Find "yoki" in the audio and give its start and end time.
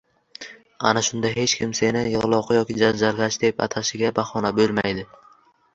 2.59-2.79